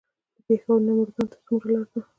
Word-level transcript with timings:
د 0.35 0.37
پېښور 0.47 0.79
نه 0.87 0.91
مردان 0.97 1.25
ته 1.31 1.37
څومره 1.45 1.69
لار 1.73 1.87
ده؟ 1.91 2.01